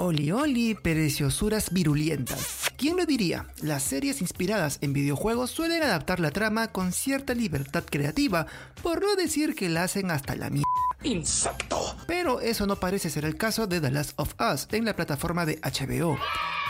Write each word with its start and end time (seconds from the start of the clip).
Oli 0.00 0.30
Oli, 0.30 0.74
preciosuras 0.74 1.72
virulientas. 1.72 2.70
¿Quién 2.76 2.96
lo 2.96 3.04
diría? 3.04 3.48
Las 3.62 3.82
series 3.82 4.20
inspiradas 4.20 4.78
en 4.80 4.92
videojuegos 4.92 5.50
suelen 5.50 5.82
adaptar 5.82 6.20
la 6.20 6.30
trama 6.30 6.68
con 6.68 6.92
cierta 6.92 7.34
libertad 7.34 7.82
creativa, 7.84 8.46
por 8.80 9.02
no 9.02 9.16
decir 9.16 9.56
que 9.56 9.68
la 9.68 9.82
hacen 9.82 10.12
hasta 10.12 10.36
la 10.36 10.50
mierda. 10.50 10.68
Insecto. 11.02 11.96
Pero 12.06 12.40
eso 12.40 12.66
no 12.66 12.76
parece 12.76 13.10
ser 13.10 13.24
el 13.24 13.36
caso 13.36 13.66
de 13.66 13.80
The 13.80 13.90
Last 13.90 14.12
of 14.16 14.34
Us 14.40 14.68
en 14.70 14.84
la 14.84 14.94
plataforma 14.94 15.44
de 15.44 15.60
HBO. 15.62 16.16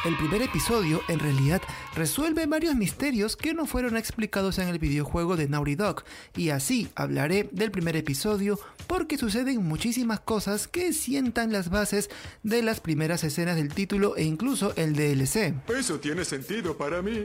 El 0.05 0.17
primer 0.17 0.43
episodio, 0.43 1.03
en 1.09 1.19
realidad, 1.19 1.61
resuelve 1.95 2.46
varios 2.46 2.77
misterios 2.77 3.37
que 3.37 3.53
no 3.53 3.67
fueron 3.67 3.96
explicados 3.96 4.59
en 4.59 4.69
el 4.69 4.79
videojuego 4.79 5.37
de 5.37 5.49
Naughty 5.49 5.75
Dog, 5.75 6.05
y 6.37 6.51
así 6.51 6.89
hablaré 6.95 7.49
del 7.51 7.73
primer 7.73 7.96
episodio 7.96 8.61
porque 8.87 9.19
suceden 9.19 9.64
muchísimas 9.64 10.21
cosas 10.21 10.69
que 10.69 10.93
sientan 10.93 11.53
las 11.53 11.69
bases 11.69 12.11
de 12.45 12.63
las 12.63 12.79
primeras 12.79 13.25
escenas 13.25 13.57
del 13.57 13.75
título 13.75 14.17
e 14.17 14.22
incluso 14.22 14.72
el 14.77 14.95
DLC. 14.95 15.55
Eso 15.77 15.99
tiene 15.99 16.25
sentido 16.25 16.77
para 16.77 17.03
mí. 17.03 17.25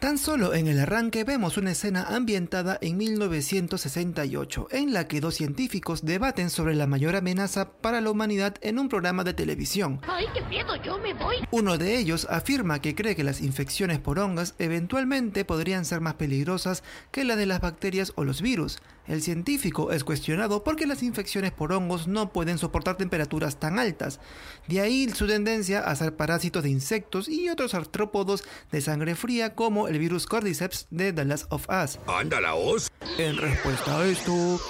Tan 0.00 0.16
solo 0.16 0.54
en 0.54 0.66
el 0.66 0.80
arranque 0.80 1.24
vemos 1.24 1.58
una 1.58 1.72
escena 1.72 2.04
ambientada 2.04 2.78
en 2.80 2.96
1968, 2.96 4.68
en 4.70 4.94
la 4.94 5.06
que 5.06 5.20
dos 5.20 5.34
científicos 5.34 6.06
debaten 6.06 6.48
sobre 6.48 6.74
la 6.74 6.86
mayor 6.86 7.16
amenaza 7.16 7.70
para 7.70 8.00
la 8.00 8.10
humanidad 8.10 8.54
en 8.62 8.78
un 8.78 8.88
programa 8.88 9.24
de 9.24 9.34
televisión. 9.34 10.00
¡Ay, 10.08 10.24
qué 10.32 10.40
miedo! 10.46 10.74
¡Yo 10.82 10.96
me 10.96 11.12
voy! 11.12 11.36
Uno 11.50 11.76
de 11.76 11.98
ellos 11.98 12.26
afirma 12.30 12.80
que 12.80 12.94
cree 12.94 13.14
que 13.14 13.24
las 13.24 13.42
infecciones 13.42 13.98
por 13.98 14.18
hongos 14.18 14.54
eventualmente 14.58 15.44
podrían 15.44 15.84
ser 15.84 16.00
más 16.00 16.14
peligrosas 16.14 16.82
que 17.10 17.24
las 17.24 17.36
de 17.36 17.44
las 17.44 17.60
bacterias 17.60 18.14
o 18.16 18.24
los 18.24 18.40
virus. 18.40 18.80
El 19.06 19.22
científico 19.22 19.90
es 19.90 20.04
cuestionado 20.04 20.62
porque 20.62 20.86
las 20.86 21.02
infecciones 21.02 21.50
por 21.50 21.72
hongos 21.72 22.06
no 22.06 22.32
pueden 22.32 22.58
soportar 22.58 22.96
temperaturas 22.96 23.58
tan 23.58 23.78
altas. 23.78 24.20
De 24.68 24.80
ahí 24.80 25.08
su 25.08 25.26
tendencia 25.26 25.80
a 25.80 25.96
ser 25.96 26.14
parásitos 26.14 26.62
de 26.62 26.70
insectos 26.70 27.28
y 27.28 27.48
otros 27.48 27.74
artrópodos 27.74 28.44
de 28.70 28.80
sangre 28.80 29.16
fría 29.16 29.56
como 29.56 29.88
el 29.90 29.98
virus 29.98 30.26
Cordyceps 30.26 30.86
de 30.90 31.12
The 31.12 31.24
Last 31.24 31.46
of 31.50 31.66
Us. 31.68 31.98
¡Anda 32.06 32.40
la 32.40 32.54
os! 32.54 32.90
En 33.18 33.36
respuesta 33.36 33.98
a 33.98 34.06
esto, 34.06 34.60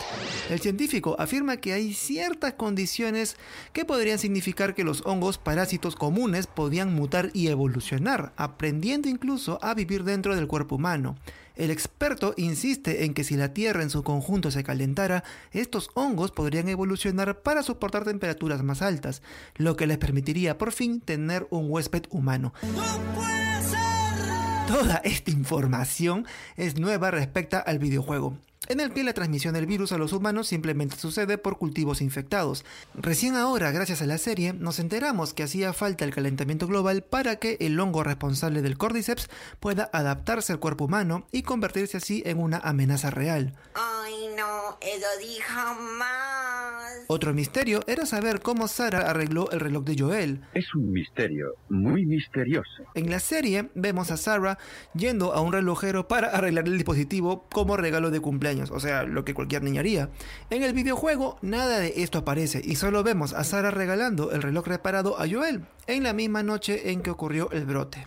el 0.48 0.60
científico 0.60 1.14
afirma 1.18 1.58
que 1.58 1.74
hay 1.74 1.92
ciertas 1.92 2.54
condiciones 2.54 3.36
que 3.72 3.84
podrían 3.84 4.18
significar 4.18 4.74
que 4.74 4.82
los 4.82 5.02
hongos 5.04 5.36
parásitos 5.36 5.94
comunes 5.94 6.46
podían 6.46 6.94
mutar 6.94 7.30
y 7.34 7.48
evolucionar, 7.48 8.32
aprendiendo 8.36 9.08
incluso 9.08 9.58
a 9.62 9.74
vivir 9.74 10.04
dentro 10.04 10.34
del 10.34 10.46
cuerpo 10.46 10.76
humano. 10.76 11.16
El 11.54 11.70
experto 11.70 12.32
insiste 12.38 13.04
en 13.04 13.12
que 13.12 13.22
si 13.22 13.36
la 13.36 13.52
Tierra 13.52 13.82
en 13.82 13.90
su 13.90 14.02
conjunto 14.02 14.50
se 14.50 14.64
calentara, 14.64 15.24
estos 15.52 15.90
hongos 15.94 16.30
podrían 16.30 16.68
evolucionar 16.70 17.42
para 17.42 17.62
soportar 17.62 18.04
temperaturas 18.04 18.62
más 18.62 18.80
altas, 18.80 19.20
lo 19.56 19.76
que 19.76 19.86
les 19.86 19.98
permitiría 19.98 20.56
por 20.56 20.72
fin 20.72 21.02
tener 21.02 21.46
un 21.50 21.66
huésped 21.68 22.04
humano. 22.08 22.54
Toda 24.70 25.00
esta 25.02 25.32
información 25.32 26.28
es 26.56 26.78
nueva 26.78 27.10
respecto 27.10 27.60
al 27.66 27.80
videojuego 27.80 28.36
en 28.68 28.78
el 28.78 28.92
que 28.92 29.02
la 29.02 29.14
transmisión 29.14 29.54
del 29.54 29.66
virus 29.66 29.90
a 29.90 29.98
los 29.98 30.12
humanos 30.12 30.46
simplemente 30.46 30.96
sucede 30.96 31.38
por 31.38 31.58
cultivos 31.58 32.00
infectados. 32.00 32.64
Recién 32.94 33.34
ahora, 33.34 33.72
gracias 33.72 34.00
a 34.00 34.06
la 34.06 34.16
serie, 34.16 34.52
nos 34.52 34.78
enteramos 34.78 35.34
que 35.34 35.42
hacía 35.42 35.72
falta 35.72 36.04
el 36.04 36.14
calentamiento 36.14 36.68
global 36.68 37.02
para 37.02 37.36
que 37.36 37.56
el 37.58 37.80
hongo 37.80 38.04
responsable 38.04 38.62
del 38.62 38.78
Cordyceps 38.78 39.28
pueda 39.58 39.90
adaptarse 39.92 40.52
al 40.52 40.60
cuerpo 40.60 40.84
humano 40.84 41.26
y 41.32 41.42
convertirse 41.42 41.96
así 41.96 42.22
en 42.24 42.38
una 42.38 42.58
amenaza 42.58 43.10
real. 43.10 43.54
Ay, 43.74 44.28
no, 44.36 44.78
eso 44.80 45.08
dijo 45.18 45.74
más. 45.98 46.49
Otro 47.12 47.34
misterio 47.34 47.80
era 47.88 48.06
saber 48.06 48.40
cómo 48.40 48.68
Sara 48.68 49.10
arregló 49.10 49.50
el 49.50 49.58
reloj 49.58 49.82
de 49.82 49.96
Joel. 49.98 50.42
Es 50.54 50.72
un 50.76 50.92
misterio 50.92 51.56
muy 51.68 52.06
misterioso. 52.06 52.84
En 52.94 53.10
la 53.10 53.18
serie 53.18 53.68
vemos 53.74 54.12
a 54.12 54.16
Sarah 54.16 54.58
yendo 54.94 55.32
a 55.32 55.40
un 55.40 55.52
relojero 55.52 56.06
para 56.06 56.28
arreglar 56.28 56.68
el 56.68 56.74
dispositivo 56.74 57.48
como 57.50 57.76
regalo 57.76 58.12
de 58.12 58.20
cumpleaños, 58.20 58.70
o 58.70 58.78
sea, 58.78 59.02
lo 59.02 59.24
que 59.24 59.34
cualquier 59.34 59.64
niña 59.64 59.80
haría. 59.80 60.10
En 60.50 60.62
el 60.62 60.72
videojuego 60.72 61.36
nada 61.42 61.80
de 61.80 61.94
esto 61.96 62.18
aparece 62.18 62.62
y 62.64 62.76
solo 62.76 63.02
vemos 63.02 63.32
a 63.32 63.42
Sarah 63.42 63.72
regalando 63.72 64.30
el 64.30 64.40
reloj 64.40 64.68
reparado 64.68 65.20
a 65.20 65.28
Joel 65.28 65.62
en 65.88 66.04
la 66.04 66.12
misma 66.12 66.44
noche 66.44 66.92
en 66.92 67.02
que 67.02 67.10
ocurrió 67.10 67.50
el 67.50 67.64
brote. 67.64 68.04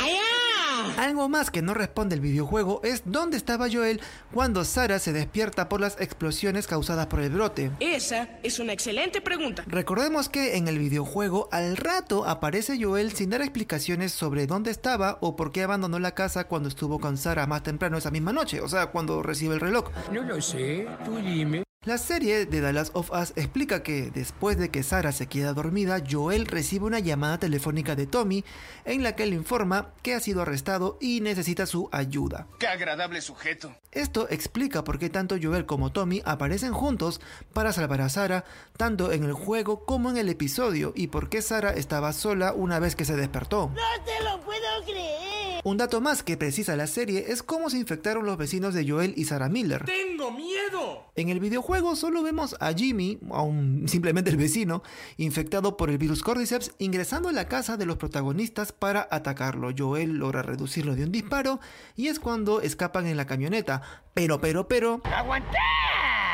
Algo 0.97 1.29
más 1.29 1.51
que 1.51 1.61
no 1.61 1.73
responde 1.73 2.16
el 2.16 2.21
videojuego 2.21 2.81
es 2.83 3.03
dónde 3.05 3.38
estaba 3.38 3.67
Joel 3.71 4.01
cuando 4.31 4.63
Sarah 4.66 4.99
se 4.99 5.13
despierta 5.13 5.69
por 5.69 5.81
las 5.81 5.99
explosiones 5.99 6.67
causadas 6.67 7.07
por 7.07 7.21
el 7.21 7.31
brote. 7.31 7.71
Esa 7.79 8.29
es 8.44 8.59
una 8.59 8.73
excelente 8.73 9.21
pregunta. 9.21 9.63
Recordemos 9.67 10.29
que 10.29 10.57
en 10.57 10.67
el 10.67 10.79
videojuego 10.79 11.49
al 11.51 11.77
rato 11.77 12.25
aparece 12.25 12.81
Joel 12.81 13.13
sin 13.13 13.29
dar 13.31 13.41
explicaciones 13.41 14.11
sobre 14.11 14.47
dónde 14.47 14.71
estaba 14.71 15.17
o 15.21 15.35
por 15.35 15.51
qué 15.51 15.63
abandonó 15.63 15.99
la 15.99 16.13
casa 16.13 16.45
cuando 16.45 16.69
estuvo 16.69 17.00
con 17.00 17.17
Sarah 17.17 17.47
más 17.47 17.63
temprano 17.63 17.97
esa 17.97 18.11
misma 18.11 18.33
noche, 18.33 18.61
o 18.61 18.67
sea, 18.67 18.88
cuando 18.88 19.23
recibe 19.23 19.55
el 19.55 19.61
reloj. 19.61 19.89
No 20.11 20.21
lo 20.21 20.41
sé, 20.41 20.88
tú 21.05 21.17
dime. 21.17 21.63
La 21.85 21.97
serie 21.97 22.45
de 22.45 22.61
The 22.61 22.71
Last 22.71 22.95
of 22.95 23.11
Us 23.11 23.33
explica 23.35 23.83
que 23.83 24.09
después 24.09 24.57
de 24.57 24.69
que 24.69 24.83
Sarah 24.83 25.11
se 25.11 25.27
queda 25.27 25.51
dormida, 25.51 26.01
Joel 26.09 26.45
recibe 26.45 26.85
una 26.85 26.99
llamada 26.99 27.39
telefónica 27.39 27.94
de 27.97 28.07
Tommy 28.07 28.45
en 28.85 29.03
la 29.03 29.17
que 29.17 29.25
le 29.25 29.35
informa 29.35 29.91
que 30.01 30.16
ha 30.16 30.21
sido 30.21 30.41
arrestado 30.41 30.97
y 31.01 31.19
necesita 31.19 31.66
su 31.66 31.89
ayuda. 31.91 32.47
¡Qué 32.57 32.67
agradable 32.67 33.19
sujeto! 33.19 33.75
Esto 33.91 34.27
explica 34.29 34.85
por 34.85 34.97
qué 34.97 35.09
tanto 35.09 35.35
Joel 35.41 35.66
como 35.66 35.91
Tommy 35.91 36.21
aparecen 36.23 36.71
juntos 36.71 37.19
para 37.51 37.73
salvar 37.73 38.00
a 38.00 38.07
Sarah, 38.07 38.45
tanto 38.77 39.11
en 39.11 39.25
el 39.25 39.33
juego 39.33 39.83
como 39.83 40.09
en 40.09 40.15
el 40.15 40.29
episodio, 40.29 40.94
y 40.95 41.07
por 41.07 41.27
qué 41.27 41.41
Sarah 41.41 41.71
estaba 41.71 42.13
sola 42.13 42.53
una 42.53 42.79
vez 42.79 42.95
que 42.95 43.03
se 43.03 43.17
despertó. 43.17 43.73
¡No 43.75 44.03
te 44.05 44.23
lo 44.23 44.39
puedo 44.39 44.85
creer! 44.85 45.32
Un 45.66 45.78
dato 45.78 46.01
más 46.01 46.24
que 46.24 46.35
precisa 46.35 46.75
la 46.75 46.88
serie 46.88 47.25
es 47.29 47.41
cómo 47.41 47.69
se 47.69 47.78
infectaron 47.78 48.25
los 48.25 48.38
vecinos 48.38 48.74
de 48.74 48.85
Joel 48.85 49.13
y 49.16 49.24
Sarah 49.24 49.47
Miller. 49.47 49.85
¡Tengo 49.85 50.29
miedo! 50.29 51.06
En 51.16 51.29
el 51.29 51.40
videojuego 51.40 51.96
solo 51.96 52.22
vemos 52.22 52.57
a 52.59 52.74
Jimmy, 52.74 53.18
a 53.31 53.44
un, 53.44 53.84
simplemente 53.88 54.29
el 54.29 54.35
vecino, 54.35 54.84
infectado 55.16 55.78
por 55.78 55.90
el 55.90 55.97
virus 55.97 56.22
Cordyceps, 56.22 56.74
ingresando 56.79 57.29
a 57.29 57.34
la 57.34 57.47
casa 57.47 57.78
de 57.78 57.85
los 57.85 57.96
protagonistas 57.96 58.74
para 58.74 59.07
atacarlo. 59.09 59.72
Joel 59.78 60.18
logra 60.18 60.41
reducirlo 60.41 60.96
de 60.96 61.06
un 61.06 61.13
disparo 61.13 61.62
y 61.95 62.07
es 62.07 62.19
cuando 62.19 62.59
escapan 62.59 63.07
en 63.07 63.16
la 63.16 63.25
camioneta. 63.25 63.81
Pero, 64.13 64.41
pero, 64.41 64.68
pero... 64.68 65.01
¡Aguanté! 65.06 65.57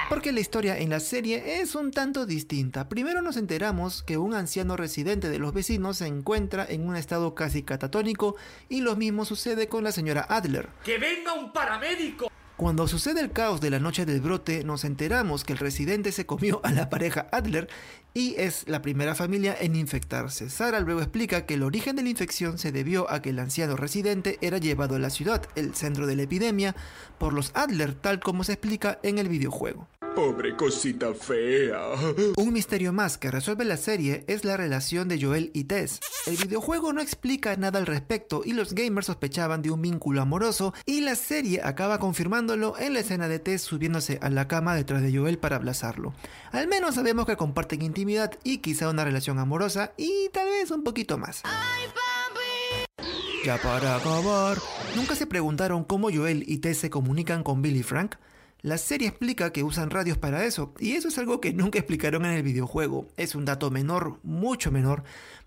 Porque 0.10 0.32
la 0.32 0.40
historia 0.40 0.80
en 0.80 0.90
la 0.90 1.00
serie 1.00 1.62
es 1.62 1.76
un 1.76 1.92
tanto 1.92 2.26
distinta. 2.26 2.90
Primero 2.90 3.22
nos 3.22 3.38
enteramos 3.38 4.02
que 4.02 4.18
un 4.18 4.34
anciano 4.34 4.76
residente 4.76 5.30
de 5.30 5.38
los 5.38 5.54
vecinos 5.54 5.98
se 5.98 6.08
encuentra 6.08 6.66
en 6.68 6.88
un 6.88 6.96
estado 6.96 7.36
casi 7.36 7.62
catatónico 7.62 8.36
y 8.70 8.82
lo 8.82 8.96
mismo 8.96 9.24
sucede 9.24 9.68
con 9.68 9.84
la 9.84 9.92
señora 9.92 10.26
Adler. 10.28 10.70
¡Que 10.84 10.98
venga 10.98 11.34
un 11.34 11.54
paramédico! 11.54 12.28
Cuando 12.58 12.90
sucede 12.90 13.22
el 13.22 13.32
caos 13.32 13.62
de 13.62 13.70
la 13.70 13.80
noche 13.80 14.06
del 14.06 14.20
brote, 14.20 14.66
nos 14.66 14.84
enteramos 14.84 15.46
que 15.46 15.54
el 15.54 15.60
residente 15.60 16.12
se 16.12 16.26
comió 16.26 16.60
a 16.66 16.72
la 16.72 16.90
pareja 16.90 17.28
Adler 17.32 17.70
y 18.14 18.36
es 18.38 18.68
la 18.68 18.82
primera 18.82 19.16
familia 19.16 19.56
en 19.58 19.78
infectarse. 19.78 20.50
Sara 20.50 20.82
luego 20.82 21.02
explica 21.02 21.46
que 21.46 21.54
el 21.54 21.64
origen 21.64 21.96
de 21.96 22.04
la 22.04 22.10
infección 22.10 22.58
se 22.58 22.74
debió 22.74 23.10
a 23.10 23.22
que 23.22 23.30
el 23.30 23.40
anciano 23.40 23.78
residente 23.78 24.40
era 24.42 24.58
llevado 24.58 24.96
a 24.96 25.00
la 25.00 25.10
ciudad, 25.10 25.48
el 25.56 25.74
centro 25.76 26.06
de 26.06 26.18
la 26.18 26.24
epidemia, 26.24 26.76
por 27.18 27.32
los 27.32 27.52
Adler, 27.54 27.94
tal 27.94 28.20
como 28.20 28.44
se 28.44 28.54
explica 28.54 29.00
en 29.04 29.20
el 29.20 29.30
videojuego. 29.30 29.88
Pobre 30.20 30.54
cosita 30.54 31.14
fea. 31.14 31.80
Un 32.36 32.52
misterio 32.52 32.92
más 32.92 33.18
que 33.18 33.32
resuelve 33.32 33.64
la 33.64 33.78
serie 33.78 34.26
es 34.28 34.44
la 34.44 34.58
relación 34.58 35.08
de 35.08 35.18
Joel 35.18 35.50
y 35.54 35.64
Tess. 35.64 36.02
El 36.26 36.36
videojuego 36.36 36.92
no 36.92 37.00
explica 37.00 37.56
nada 37.56 37.80
al 37.80 37.86
respecto 37.86 38.42
y 38.44 38.52
los 38.52 38.74
gamers 38.74 39.06
sospechaban 39.06 39.62
de 39.62 39.72
un 39.72 39.82
vínculo 39.82 40.22
amoroso 40.22 40.74
y 40.86 41.00
la 41.00 41.16
serie 41.16 41.62
acaba 41.64 42.00
confirmándolo 42.00 42.78
en 42.78 42.96
la 42.96 43.00
escena 43.00 43.30
de 43.30 43.40
Tess 43.40 43.62
subiéndose 43.62 44.20
a 44.22 44.30
la 44.30 44.50
cama 44.50 44.76
detrás 44.76 45.02
de 45.02 45.18
Joel 45.18 45.38
para 45.38 45.56
abrazarlo. 45.56 46.14
Al 46.52 46.68
menos 46.68 46.96
sabemos 46.96 47.26
que 47.26 47.38
comparten 47.38 47.82
intimidad 47.82 48.38
y 48.44 48.58
quizá 48.58 48.90
una 48.90 49.06
relación 49.06 49.40
amorosa 49.40 49.94
y 49.96 50.28
tal 50.34 50.50
vez 50.50 50.70
un 50.72 50.84
poquito 50.84 51.18
más. 51.18 51.44
Ya 53.46 53.58
para 53.62 53.96
acabar, 53.96 54.58
¿nunca 54.98 55.16
se 55.16 55.28
preguntaron 55.28 55.86
cómo 55.86 56.10
Joel 56.14 56.44
y 56.46 56.58
Tess 56.58 56.80
se 56.80 56.90
comunican 56.90 57.42
con 57.42 57.62
Billy 57.62 57.84
Frank? 57.84 58.16
La 58.62 58.78
serie 58.78 59.08
explica 59.08 59.54
que 59.54 59.64
usan 59.64 59.90
radios 59.90 60.18
para 60.18 60.44
eso, 60.44 60.74
y 60.80 60.92
eso 60.92 61.08
es 61.08 61.18
algo 61.18 61.40
que 61.40 61.54
nunca 61.54 61.80
explicaron 61.80 62.26
en 62.26 62.34
el 62.34 62.44
videojuego. 62.44 63.08
Es 63.16 63.34
un 63.34 63.46
dato 63.46 63.72
menor, 63.72 64.20
mucho 64.22 64.70
menor, 64.70 65.04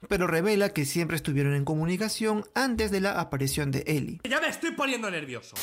pero 0.09 0.26
revela 0.26 0.70
que 0.70 0.87
siempre 0.87 1.17
estuvieron 1.17 1.55
en 1.55 1.67
comunicación 1.67 2.44
antes 2.55 2.91
de 2.91 3.00
la 3.00 3.20
aparición 3.20 3.70
de 3.70 3.85
Ellie. 3.87 4.20
Ya 4.26 4.41
me 4.41 4.49
estoy 4.49 4.70
poniendo 4.70 5.11
nervioso. 5.11 5.55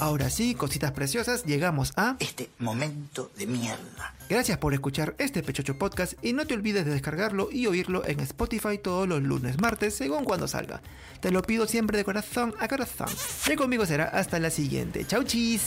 Ahora 0.00 0.28
sí, 0.28 0.54
cositas 0.54 0.92
preciosas, 0.92 1.44
llegamos 1.44 1.92
a... 1.96 2.16
Este 2.18 2.50
momento 2.58 3.30
de 3.38 3.46
mierda. 3.46 4.14
Gracias 4.28 4.58
por 4.58 4.74
escuchar 4.74 5.14
este 5.18 5.42
Pechocho 5.42 5.78
Podcast 5.78 6.12
y 6.22 6.34
no 6.34 6.46
te 6.46 6.52
olvides 6.52 6.84
de 6.84 6.90
descargarlo 6.90 7.48
y 7.50 7.66
oírlo 7.66 8.06
en 8.06 8.20
Spotify 8.20 8.76
todos 8.76 9.08
los 9.08 9.22
lunes, 9.22 9.58
martes, 9.58 9.94
según 9.94 10.24
cuando 10.24 10.48
salga. 10.48 10.82
Te 11.20 11.30
lo 11.30 11.40
pido 11.42 11.66
siempre 11.66 11.96
de 11.96 12.04
corazón 12.04 12.54
a 12.58 12.68
corazón. 12.68 13.08
Y 13.50 13.56
conmigo 13.56 13.86
será 13.86 14.04
hasta 14.04 14.38
la 14.38 14.50
siguiente. 14.50 15.06
Chau 15.06 15.22
chis. 15.24 15.62